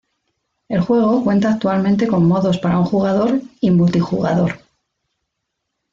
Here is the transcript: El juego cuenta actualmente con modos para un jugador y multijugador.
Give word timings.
El 0.67 0.79
juego 0.81 1.23
cuenta 1.23 1.51
actualmente 1.51 2.07
con 2.07 2.27
modos 2.27 2.57
para 2.57 2.79
un 2.79 2.85
jugador 2.85 3.39
y 3.59 3.69
multijugador. 3.69 4.59